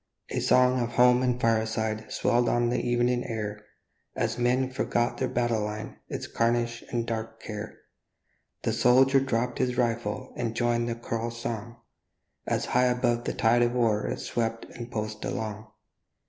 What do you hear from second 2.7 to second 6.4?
evening air, And men forgot their battle line, Its